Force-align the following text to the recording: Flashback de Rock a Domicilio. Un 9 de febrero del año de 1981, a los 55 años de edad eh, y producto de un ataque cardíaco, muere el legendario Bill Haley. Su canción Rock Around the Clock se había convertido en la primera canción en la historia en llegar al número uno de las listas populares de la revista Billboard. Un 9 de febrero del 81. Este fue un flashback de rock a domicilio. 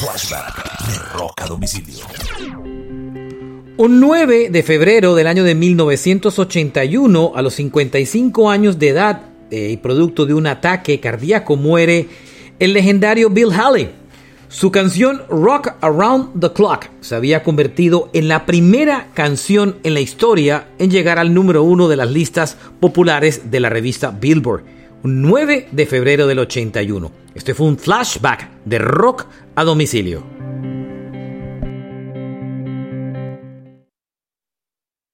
Flashback 0.00 0.86
de 0.86 1.18
Rock 1.18 1.42
a 1.42 1.46
Domicilio. 1.46 2.06
Un 3.78 3.98
9 3.98 4.48
de 4.48 4.62
febrero 4.62 5.16
del 5.16 5.26
año 5.26 5.42
de 5.42 5.56
1981, 5.56 7.32
a 7.34 7.42
los 7.42 7.54
55 7.54 8.48
años 8.48 8.78
de 8.78 8.90
edad 8.90 9.22
eh, 9.50 9.70
y 9.72 9.76
producto 9.78 10.24
de 10.24 10.34
un 10.34 10.46
ataque 10.46 11.00
cardíaco, 11.00 11.56
muere 11.56 12.06
el 12.60 12.74
legendario 12.74 13.28
Bill 13.28 13.50
Haley. 13.50 13.90
Su 14.46 14.70
canción 14.70 15.22
Rock 15.28 15.72
Around 15.80 16.40
the 16.40 16.52
Clock 16.52 16.86
se 17.00 17.16
había 17.16 17.42
convertido 17.42 18.08
en 18.12 18.28
la 18.28 18.46
primera 18.46 19.08
canción 19.14 19.78
en 19.82 19.94
la 19.94 20.00
historia 20.00 20.68
en 20.78 20.92
llegar 20.92 21.18
al 21.18 21.34
número 21.34 21.64
uno 21.64 21.88
de 21.88 21.96
las 21.96 22.08
listas 22.08 22.56
populares 22.78 23.50
de 23.50 23.58
la 23.58 23.68
revista 23.68 24.12
Billboard. 24.12 24.77
Un 25.04 25.22
9 25.22 25.68
de 25.70 25.86
febrero 25.86 26.26
del 26.26 26.40
81. 26.40 27.12
Este 27.34 27.54
fue 27.54 27.66
un 27.66 27.78
flashback 27.78 28.48
de 28.64 28.78
rock 28.78 29.26
a 29.54 29.62
domicilio. 29.62 30.37